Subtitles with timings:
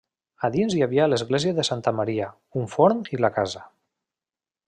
[0.47, 3.65] A dins hi havia l'església de Santa Maria, un forn i la casa.